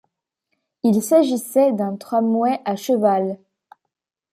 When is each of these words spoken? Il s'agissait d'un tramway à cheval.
Il 0.81 0.99
s'agissait 1.03 1.73
d'un 1.73 1.95
tramway 1.95 2.59
à 2.65 2.75
cheval. 2.75 3.37